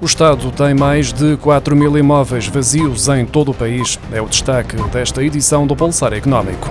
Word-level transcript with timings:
O 0.00 0.04
Estado 0.04 0.52
tem 0.52 0.74
mais 0.74 1.10
de 1.10 1.38
4 1.38 1.74
mil 1.74 1.96
imóveis 1.96 2.46
vazios 2.46 3.08
em 3.08 3.24
todo 3.24 3.50
o 3.50 3.54
país. 3.54 3.98
É 4.12 4.20
o 4.20 4.26
destaque 4.26 4.76
desta 4.90 5.22
edição 5.22 5.66
do 5.66 5.74
Pulsar 5.74 6.12
Económico. 6.12 6.68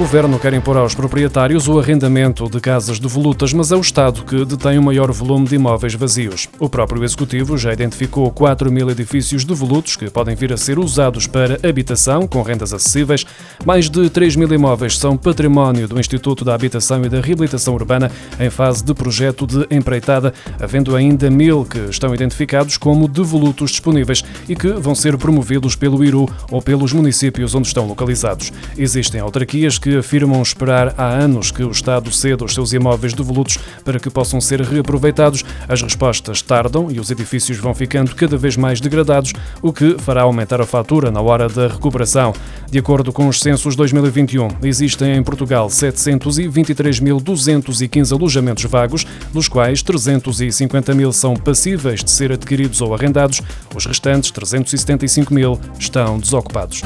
Governo 0.00 0.38
quer 0.38 0.54
impor 0.54 0.78
aos 0.78 0.94
proprietários 0.94 1.68
o 1.68 1.78
arrendamento 1.78 2.48
de 2.48 2.58
casas 2.58 2.98
devolutas, 2.98 3.52
mas 3.52 3.70
é 3.70 3.76
o 3.76 3.82
Estado 3.82 4.24
que 4.24 4.46
detém 4.46 4.78
o 4.78 4.82
maior 4.82 5.12
volume 5.12 5.46
de 5.46 5.56
imóveis 5.56 5.92
vazios. 5.92 6.48
O 6.58 6.70
próprio 6.70 7.04
Executivo 7.04 7.58
já 7.58 7.70
identificou 7.70 8.30
4 8.30 8.72
mil 8.72 8.88
edifícios 8.88 9.44
devolutos 9.44 9.96
que 9.96 10.08
podem 10.08 10.34
vir 10.34 10.54
a 10.54 10.56
ser 10.56 10.78
usados 10.78 11.26
para 11.26 11.58
habitação, 11.68 12.26
com 12.26 12.40
rendas 12.40 12.72
acessíveis. 12.72 13.26
Mais 13.66 13.90
de 13.90 14.08
3 14.08 14.36
mil 14.36 14.50
imóveis 14.50 14.96
são 14.96 15.18
património 15.18 15.86
do 15.86 16.00
Instituto 16.00 16.46
da 16.46 16.54
Habitação 16.54 17.04
e 17.04 17.08
da 17.10 17.20
Reabilitação 17.20 17.74
Urbana 17.74 18.10
em 18.40 18.48
fase 18.48 18.82
de 18.82 18.94
projeto 18.94 19.46
de 19.46 19.66
empreitada, 19.70 20.32
havendo 20.58 20.96
ainda 20.96 21.28
mil 21.28 21.62
que 21.66 21.78
estão 21.90 22.14
identificados 22.14 22.78
como 22.78 23.06
devolutos 23.06 23.70
disponíveis 23.70 24.24
e 24.48 24.56
que 24.56 24.68
vão 24.68 24.94
ser 24.94 25.18
promovidos 25.18 25.76
pelo 25.76 26.02
IRU 26.02 26.26
ou 26.50 26.62
pelos 26.62 26.94
municípios 26.94 27.54
onde 27.54 27.68
estão 27.68 27.86
localizados. 27.86 28.50
Existem 28.78 29.20
autarquias 29.20 29.76
que 29.76 29.89
que 29.90 29.96
afirmam 29.96 30.40
esperar 30.40 30.94
há 30.96 31.08
anos 31.08 31.50
que 31.50 31.64
o 31.64 31.70
Estado 31.72 32.12
ceda 32.12 32.44
os 32.44 32.54
seus 32.54 32.72
imóveis 32.72 33.12
devolutos 33.12 33.58
para 33.84 33.98
que 33.98 34.08
possam 34.08 34.40
ser 34.40 34.60
reaproveitados. 34.60 35.44
As 35.68 35.82
respostas 35.82 36.40
tardam 36.40 36.92
e 36.92 37.00
os 37.00 37.10
edifícios 37.10 37.58
vão 37.58 37.74
ficando 37.74 38.14
cada 38.14 38.36
vez 38.36 38.56
mais 38.56 38.80
degradados, 38.80 39.32
o 39.60 39.72
que 39.72 39.96
fará 39.98 40.22
aumentar 40.22 40.60
a 40.60 40.66
fatura 40.66 41.10
na 41.10 41.20
hora 41.20 41.48
da 41.48 41.66
recuperação. 41.66 42.32
De 42.70 42.78
acordo 42.78 43.12
com 43.12 43.26
os 43.26 43.40
censos 43.40 43.74
2021, 43.74 44.46
existem 44.62 45.16
em 45.16 45.24
Portugal 45.24 45.66
723.215 45.66 48.12
alojamentos 48.12 48.62
vagos, 48.66 49.04
dos 49.32 49.48
quais 49.48 49.82
350 49.82 50.94
mil 50.94 51.12
são 51.12 51.34
passíveis 51.34 52.04
de 52.04 52.12
ser 52.12 52.30
adquiridos 52.30 52.80
ou 52.80 52.94
arrendados, 52.94 53.42
os 53.74 53.86
restantes 53.86 54.30
375 54.30 55.34
mil 55.34 55.58
estão 55.80 56.16
desocupados. 56.16 56.82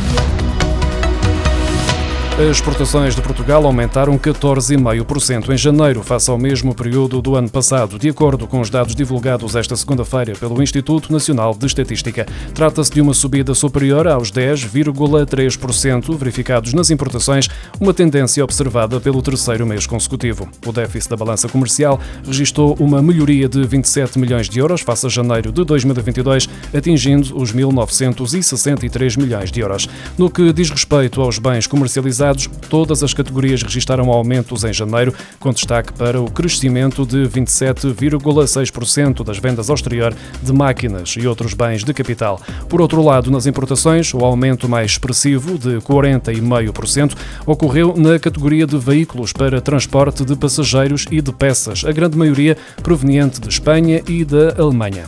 As 2.36 2.56
exportações 2.56 3.14
de 3.14 3.22
Portugal 3.22 3.64
aumentaram 3.64 4.18
14,5% 4.18 5.50
em 5.50 5.56
janeiro, 5.56 6.02
face 6.02 6.28
ao 6.28 6.36
mesmo 6.36 6.74
período 6.74 7.22
do 7.22 7.36
ano 7.36 7.48
passado, 7.48 7.96
de 7.96 8.08
acordo 8.08 8.48
com 8.48 8.60
os 8.60 8.68
dados 8.68 8.96
divulgados 8.96 9.54
esta 9.54 9.76
segunda-feira 9.76 10.32
pelo 10.32 10.60
Instituto 10.60 11.12
Nacional 11.12 11.54
de 11.54 11.64
Estatística. 11.64 12.26
Trata-se 12.52 12.90
de 12.90 13.00
uma 13.00 13.14
subida 13.14 13.54
superior 13.54 14.08
aos 14.08 14.32
10,3% 14.32 16.16
verificados 16.16 16.74
nas 16.74 16.90
importações, 16.90 17.48
uma 17.78 17.94
tendência 17.94 18.42
observada 18.42 18.98
pelo 18.98 19.22
terceiro 19.22 19.64
mês 19.64 19.86
consecutivo. 19.86 20.48
O 20.66 20.72
déficit 20.72 21.10
da 21.10 21.16
balança 21.16 21.48
comercial 21.48 22.00
registrou 22.26 22.74
uma 22.80 23.00
melhoria 23.00 23.48
de 23.48 23.64
27 23.64 24.18
milhões 24.18 24.48
de 24.48 24.58
euros 24.58 24.80
face 24.80 25.06
a 25.06 25.08
janeiro 25.08 25.52
de 25.52 25.62
2022, 25.64 26.48
atingindo 26.76 27.40
os 27.40 27.54
1.963 27.54 29.20
milhões 29.20 29.52
de 29.52 29.60
euros. 29.60 29.88
No 30.18 30.28
que 30.28 30.52
diz 30.52 30.68
respeito 30.68 31.22
aos 31.22 31.38
bens 31.38 31.68
comercializados, 31.68 32.23
todas 32.68 33.02
as 33.02 33.12
categorias 33.12 33.62
registaram 33.62 34.10
aumentos 34.10 34.64
em 34.64 34.72
janeiro, 34.72 35.12
com 35.38 35.52
destaque 35.52 35.92
para 35.92 36.20
o 36.20 36.30
crescimento 36.30 37.04
de 37.04 37.28
27,6% 37.28 39.24
das 39.24 39.38
vendas 39.38 39.68
ao 39.68 39.74
exterior 39.74 40.14
de 40.42 40.52
máquinas 40.52 41.14
e 41.18 41.26
outros 41.26 41.54
bens 41.54 41.84
de 41.84 41.92
capital. 41.92 42.40
Por 42.68 42.80
outro 42.80 43.02
lado, 43.02 43.30
nas 43.30 43.46
importações, 43.46 44.12
o 44.14 44.24
aumento 44.24 44.68
mais 44.68 44.92
expressivo, 44.92 45.58
de 45.58 45.78
40,5%, 45.78 47.16
ocorreu 47.46 47.94
na 47.96 48.18
categoria 48.18 48.66
de 48.66 48.78
veículos 48.78 49.32
para 49.32 49.60
transporte 49.60 50.24
de 50.24 50.36
passageiros 50.36 51.06
e 51.10 51.20
de 51.20 51.32
peças, 51.32 51.84
a 51.84 51.92
grande 51.92 52.16
maioria 52.16 52.56
proveniente 52.82 53.40
de 53.40 53.48
Espanha 53.48 54.02
e 54.08 54.24
da 54.24 54.54
Alemanha. 54.58 55.04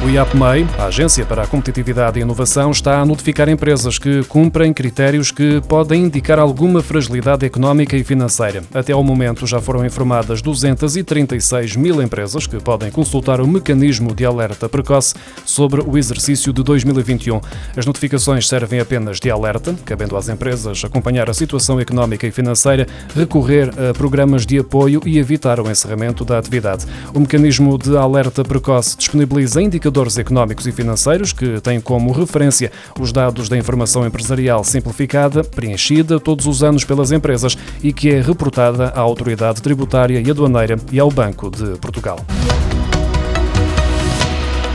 O 0.00 0.08
IAPMEI, 0.08 0.64
a 0.78 0.84
Agência 0.84 1.26
para 1.26 1.42
a 1.42 1.46
Competitividade 1.46 2.20
e 2.20 2.22
Inovação, 2.22 2.70
está 2.70 3.00
a 3.00 3.04
notificar 3.04 3.48
empresas 3.48 3.98
que 3.98 4.22
cumprem 4.26 4.72
critérios 4.72 5.32
que 5.32 5.60
podem 5.62 6.04
indicar 6.04 6.38
alguma 6.38 6.80
fragilidade 6.80 7.44
económica 7.44 7.96
e 7.96 8.04
financeira. 8.04 8.62
Até 8.72 8.92
ao 8.92 9.02
momento 9.02 9.44
já 9.44 9.60
foram 9.60 9.84
informadas 9.84 10.40
236 10.40 11.74
mil 11.74 12.00
empresas 12.00 12.46
que 12.46 12.60
podem 12.60 12.92
consultar 12.92 13.40
o 13.40 13.46
mecanismo 13.46 14.14
de 14.14 14.24
alerta 14.24 14.68
precoce 14.68 15.16
sobre 15.44 15.82
o 15.82 15.98
exercício 15.98 16.52
de 16.52 16.62
2021. 16.62 17.40
As 17.76 17.84
notificações 17.84 18.46
servem 18.46 18.78
apenas 18.78 19.18
de 19.18 19.28
alerta, 19.32 19.74
cabendo 19.84 20.16
às 20.16 20.28
empresas 20.28 20.84
acompanhar 20.84 21.28
a 21.28 21.34
situação 21.34 21.80
económica 21.80 22.24
e 22.24 22.30
financeira, 22.30 22.86
recorrer 23.16 23.70
a 23.70 23.92
programas 23.92 24.46
de 24.46 24.60
apoio 24.60 25.02
e 25.04 25.18
evitar 25.18 25.58
o 25.58 25.68
encerramento 25.68 26.24
da 26.24 26.38
atividade. 26.38 26.86
O 27.12 27.18
mecanismo 27.18 27.76
de 27.76 27.96
alerta 27.96 28.44
precoce 28.44 28.96
disponibiliza 28.96 29.60
indicadores 29.60 29.87
indicadores 29.88 30.18
económicos 30.18 30.66
e 30.66 30.72
financeiros 30.72 31.32
que 31.32 31.60
têm 31.60 31.80
como 31.80 32.12
referência 32.12 32.70
os 33.00 33.10
dados 33.10 33.48
da 33.48 33.56
informação 33.56 34.06
empresarial 34.06 34.62
simplificada, 34.62 35.42
preenchida 35.42 36.20
todos 36.20 36.46
os 36.46 36.62
anos 36.62 36.84
pelas 36.84 37.10
empresas 37.10 37.56
e 37.82 37.92
que 37.92 38.10
é 38.10 38.20
reportada 38.20 38.88
à 38.88 39.00
Autoridade 39.00 39.62
Tributária 39.62 40.20
e 40.20 40.30
Aduaneira 40.30 40.76
e 40.92 41.00
ao 41.00 41.10
Banco 41.10 41.50
de 41.50 41.78
Portugal. 41.78 42.18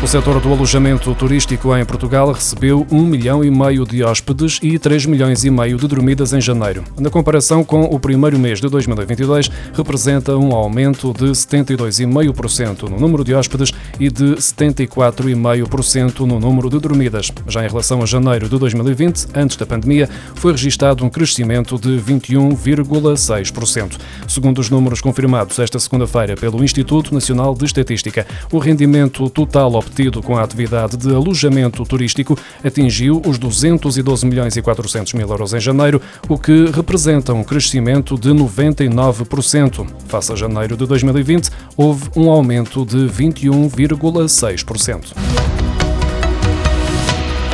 O 0.04 0.08
setor 0.14 0.40
do 0.42 0.52
alojamento 0.52 1.16
turístico 1.16 1.74
em 1.78 1.86
Portugal 1.86 2.34
recebeu 2.34 2.86
1 2.92 3.06
milhão 3.06 3.42
e 3.42 3.50
meio 3.50 3.86
de 3.86 4.04
hóspedes 4.04 4.60
e 4.62 4.78
3 4.78 5.06
milhões 5.06 5.46
e 5.46 5.50
meio 5.50 5.78
de 5.78 5.88
dormidas 5.88 6.34
em 6.34 6.42
janeiro. 6.42 6.84
Na 7.00 7.10
comparação 7.10 7.64
com 7.64 7.86
o 7.86 7.98
primeiro 7.98 8.38
mês 8.38 8.60
de 8.60 8.68
2022, 8.68 9.50
representa 9.74 10.36
um 10.36 10.52
aumento 10.52 11.14
de 11.14 11.28
72,5% 11.28 12.90
no 12.90 13.00
número 13.00 13.24
de 13.24 13.34
hóspedes 13.34 13.72
e 13.98 14.12
de 14.12 14.36
74,5% 14.36 16.20
no 16.28 16.38
número 16.38 16.70
de 16.70 16.80
dormidas. 16.80 17.32
Já 17.48 17.64
em 17.64 17.70
relação 17.70 18.04
a 18.04 18.06
janeiro 18.06 18.50
de 18.50 18.60
2020, 18.60 19.28
antes 19.34 19.56
da 19.56 19.66
pandemia, 19.66 20.10
foi 20.36 20.52
registado 20.52 21.06
um 21.06 21.10
crescimento 21.10 21.80
de 21.80 21.92
21,6%. 21.92 23.98
Segundo 24.28 24.60
os 24.60 24.70
números 24.70 25.00
confirmados 25.00 25.60
esta 25.60 25.80
segunda-feira 25.80 26.36
pelo 26.36 26.62
Instituto 26.62 27.14
Nacional 27.14 27.56
de 27.56 27.64
Estatística, 27.64 28.28
o 28.52 28.58
rendimento 28.58 29.30
total 29.30 29.76
obtido 29.76 29.93
com 30.24 30.38
a 30.38 30.44
atividade 30.44 30.98
de 30.98 31.14
alojamento 31.14 31.84
turístico 31.86 32.38
atingiu 32.64 33.22
os 33.26 33.38
212 33.38 34.26
milhões 34.26 34.58
e 34.58 34.62
400 34.62 35.14
mil 35.14 35.28
euros 35.28 35.54
em 35.54 35.60
janeiro, 35.60 36.02
o 36.28 36.38
que 36.38 36.70
representa 36.72 37.34
um 37.34 37.44
crescimento 37.44 38.18
de 38.18 38.30
99%. 38.30 39.88
Face 40.08 40.32
a 40.32 40.36
janeiro 40.36 40.76
de 40.76 40.86
2020, 40.86 41.50
houve 41.78 42.10
um 42.16 42.30
aumento 42.30 42.86
de 42.86 43.08
21,6%. 43.08 45.14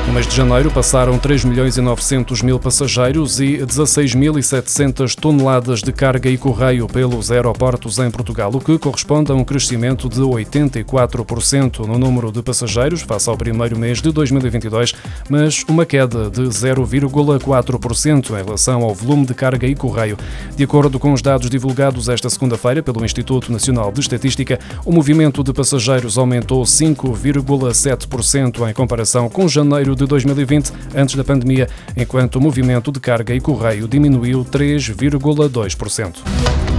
No 0.09 0.15
mês 0.15 0.25
de 0.25 0.35
janeiro 0.35 0.71
passaram 0.71 1.19
3 1.19 1.45
milhões 1.45 1.77
e 1.77 1.81
900 1.81 2.41
mil 2.41 2.59
passageiros 2.59 3.39
e 3.39 3.59
16.700 3.59 5.13
toneladas 5.13 5.83
de 5.83 5.91
carga 5.91 6.27
e 6.27 6.35
correio 6.35 6.87
pelos 6.87 7.29
aeroportos 7.29 7.99
em 7.99 8.09
Portugal, 8.09 8.49
o 8.51 8.59
que 8.59 8.79
corresponde 8.79 9.31
a 9.31 9.35
um 9.35 9.43
crescimento 9.43 10.09
de 10.09 10.21
84% 10.21 11.85
no 11.85 11.99
número 11.99 12.31
de 12.31 12.41
passageiros 12.41 13.03
face 13.03 13.29
ao 13.29 13.37
primeiro 13.37 13.77
mês 13.77 14.01
de 14.01 14.11
2022, 14.11 14.95
mas 15.29 15.63
uma 15.69 15.85
queda 15.85 16.27
de 16.27 16.41
0,4% 16.41 18.31
em 18.31 18.43
relação 18.43 18.81
ao 18.81 18.95
volume 18.95 19.27
de 19.27 19.35
carga 19.35 19.67
e 19.67 19.75
correio. 19.75 20.17
De 20.55 20.63
acordo 20.63 20.97
com 20.97 21.13
os 21.13 21.21
dados 21.21 21.51
divulgados 21.51 22.09
esta 22.09 22.31
segunda-feira 22.31 22.81
pelo 22.81 23.05
Instituto 23.05 23.51
Nacional 23.51 23.91
de 23.91 23.99
Estatística, 23.99 24.59
o 24.83 24.91
movimento 24.91 25.43
de 25.43 25.53
passageiros 25.53 26.17
aumentou 26.17 26.63
5,7% 26.63 28.67
em 28.67 28.73
comparação 28.73 29.29
com 29.29 29.47
janeiro 29.47 29.98
de 29.99 30.07
2020, 30.07 30.71
antes 30.95 31.15
da 31.15 31.23
pandemia, 31.23 31.67
enquanto 31.95 32.37
o 32.37 32.41
movimento 32.41 32.91
de 32.91 32.99
carga 32.99 33.33
e 33.33 33.41
correio 33.41 33.87
diminuiu 33.87 34.45
3,2%. 34.45 36.78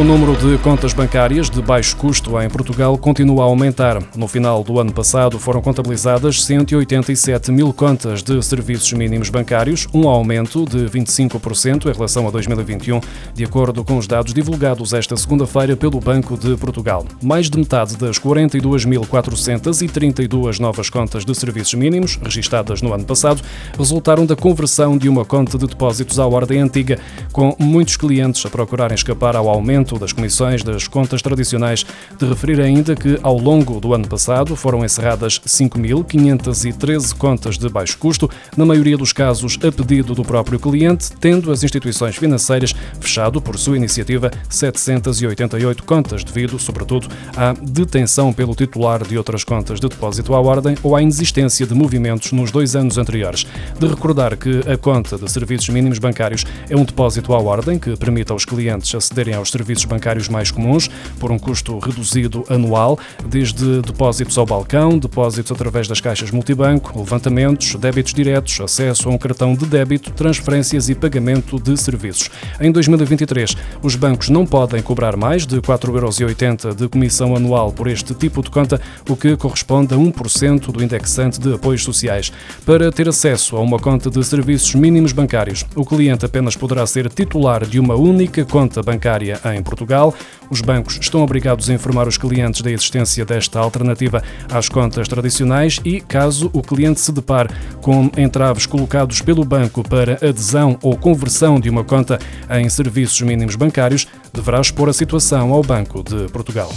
O 0.00 0.02
número 0.02 0.34
de 0.34 0.56
contas 0.62 0.94
bancárias 0.94 1.50
de 1.50 1.60
baixo 1.60 1.94
custo 1.94 2.40
em 2.40 2.48
Portugal 2.48 2.96
continua 2.96 3.42
a 3.42 3.46
aumentar. 3.46 4.02
No 4.16 4.26
final 4.26 4.64
do 4.64 4.80
ano 4.80 4.94
passado 4.94 5.38
foram 5.38 5.60
contabilizadas 5.60 6.42
187 6.42 7.52
mil 7.52 7.70
contas 7.70 8.22
de 8.22 8.42
serviços 8.42 8.90
mínimos 8.94 9.28
bancários, 9.28 9.86
um 9.92 10.08
aumento 10.08 10.64
de 10.64 10.86
25% 10.86 11.84
em 11.84 11.92
relação 11.92 12.26
a 12.26 12.30
2021, 12.30 12.98
de 13.34 13.44
acordo 13.44 13.84
com 13.84 13.98
os 13.98 14.06
dados 14.06 14.32
divulgados 14.32 14.94
esta 14.94 15.14
segunda-feira 15.18 15.76
pelo 15.76 16.00
Banco 16.00 16.34
de 16.34 16.56
Portugal. 16.56 17.04
Mais 17.22 17.50
de 17.50 17.58
metade 17.58 17.98
das 17.98 18.18
42.432 18.18 20.60
novas 20.60 20.88
contas 20.88 21.26
de 21.26 21.34
serviços 21.34 21.74
mínimos, 21.74 22.16
registadas 22.16 22.80
no 22.80 22.94
ano 22.94 23.04
passado, 23.04 23.42
resultaram 23.76 24.24
da 24.24 24.34
conversão 24.34 24.96
de 24.96 25.10
uma 25.10 25.26
conta 25.26 25.58
de 25.58 25.66
depósitos 25.66 26.18
à 26.18 26.26
ordem 26.26 26.58
antiga, 26.58 26.98
com 27.32 27.54
muitos 27.58 27.98
clientes 27.98 28.46
a 28.46 28.48
procurarem 28.48 28.94
escapar 28.94 29.36
ao 29.36 29.46
aumento 29.46 29.89
pagamento 29.90 29.98
das 29.98 30.12
comissões 30.12 30.62
das 30.62 30.86
contas 30.86 31.22
tradicionais. 31.22 31.84
De 32.18 32.26
referir 32.26 32.60
ainda 32.60 32.94
que, 32.94 33.18
ao 33.22 33.36
longo 33.36 33.80
do 33.80 33.94
ano 33.94 34.06
passado, 34.06 34.54
foram 34.54 34.84
encerradas 34.84 35.40
5.513 35.40 37.14
contas 37.16 37.58
de 37.58 37.68
baixo 37.68 37.98
custo, 37.98 38.30
na 38.56 38.64
maioria 38.64 38.96
dos 38.96 39.12
casos 39.12 39.58
a 39.66 39.72
pedido 39.72 40.14
do 40.14 40.22
próprio 40.22 40.58
cliente, 40.58 41.10
tendo 41.18 41.50
as 41.50 41.62
instituições 41.62 42.16
financeiras 42.16 42.74
fechado, 43.00 43.40
por 43.40 43.58
sua 43.58 43.76
iniciativa, 43.76 44.30
788 44.48 45.82
contas, 45.82 46.22
devido, 46.22 46.58
sobretudo, 46.58 47.08
à 47.36 47.52
detenção 47.52 48.32
pelo 48.32 48.54
titular 48.54 49.06
de 49.06 49.16
outras 49.16 49.44
contas 49.44 49.80
de 49.80 49.88
depósito 49.88 50.34
à 50.34 50.40
ordem 50.40 50.76
ou 50.82 50.94
à 50.94 51.02
inexistência 51.02 51.66
de 51.66 51.74
movimentos 51.74 52.32
nos 52.32 52.50
dois 52.50 52.76
anos 52.76 52.98
anteriores. 52.98 53.46
De 53.78 53.86
recordar 53.86 54.36
que 54.36 54.60
a 54.70 54.76
conta 54.76 55.16
de 55.16 55.30
serviços 55.30 55.68
mínimos 55.68 55.98
bancários 55.98 56.44
é 56.68 56.76
um 56.76 56.84
depósito 56.84 57.32
à 57.32 57.38
ordem 57.38 57.78
que 57.78 57.96
permite 57.96 58.30
aos 58.32 58.44
clientes 58.44 58.94
acederem 58.94 59.34
aos 59.34 59.50
serviços 59.50 59.69
bancários 59.84 60.28
mais 60.28 60.50
comuns 60.50 60.90
por 61.18 61.30
um 61.30 61.38
custo 61.38 61.78
reduzido 61.78 62.44
anual, 62.48 62.98
desde 63.26 63.80
depósitos 63.82 64.36
ao 64.38 64.46
balcão, 64.46 64.98
depósitos 64.98 65.52
através 65.52 65.86
das 65.86 66.00
caixas 66.00 66.30
multibanco, 66.30 66.98
levantamentos, 66.98 67.74
débitos 67.74 68.14
diretos, 68.14 68.60
acesso 68.60 69.08
a 69.08 69.12
um 69.12 69.18
cartão 69.18 69.54
de 69.54 69.66
débito, 69.66 70.10
transferências 70.12 70.88
e 70.88 70.94
pagamento 70.94 71.58
de 71.60 71.76
serviços. 71.76 72.30
Em 72.60 72.70
2023, 72.70 73.56
os 73.82 73.94
bancos 73.94 74.28
não 74.28 74.46
podem 74.46 74.82
cobrar 74.82 75.16
mais 75.16 75.46
de 75.46 75.60
4,80 75.60 76.64
euros 76.64 76.76
de 76.76 76.88
comissão 76.88 77.36
anual 77.36 77.72
por 77.72 77.86
este 77.86 78.14
tipo 78.14 78.42
de 78.42 78.50
conta, 78.50 78.80
o 79.08 79.16
que 79.16 79.36
corresponde 79.36 79.94
a 79.94 79.96
1% 79.96 80.72
do 80.72 80.82
indexante 80.82 81.40
de 81.40 81.54
apoios 81.54 81.84
sociais. 81.84 82.32
Para 82.64 82.90
ter 82.90 83.08
acesso 83.08 83.56
a 83.56 83.60
uma 83.60 83.78
conta 83.78 84.10
de 84.10 84.22
serviços 84.24 84.74
mínimos 84.74 85.12
bancários, 85.12 85.64
o 85.74 85.84
cliente 85.84 86.24
apenas 86.24 86.56
poderá 86.56 86.86
ser 86.86 87.08
titular 87.08 87.64
de 87.64 87.78
uma 87.78 87.94
única 87.94 88.44
conta 88.44 88.82
bancária 88.82 89.40
em 89.60 89.62
Portugal. 89.62 90.14
Os 90.50 90.60
bancos 90.60 90.98
estão 91.00 91.22
obrigados 91.22 91.70
a 91.70 91.74
informar 91.74 92.08
os 92.08 92.18
clientes 92.18 92.62
da 92.62 92.70
existência 92.70 93.24
desta 93.24 93.60
alternativa 93.60 94.22
às 94.50 94.68
contas 94.68 95.06
tradicionais 95.06 95.80
e, 95.84 96.00
caso 96.00 96.50
o 96.52 96.62
cliente 96.62 97.00
se 97.00 97.12
depare 97.12 97.50
com 97.80 98.10
entraves 98.16 98.66
colocados 98.66 99.20
pelo 99.20 99.44
banco 99.44 99.82
para 99.88 100.14
adesão 100.14 100.78
ou 100.82 100.96
conversão 100.96 101.60
de 101.60 101.70
uma 101.70 101.84
conta 101.84 102.18
em 102.50 102.68
serviços 102.68 103.20
mínimos 103.20 103.54
bancários, 103.54 104.08
deverá 104.32 104.60
expor 104.60 104.88
a 104.88 104.92
situação 104.92 105.52
ao 105.52 105.62
Banco 105.62 106.02
de 106.02 106.28
Portugal. 106.32 106.70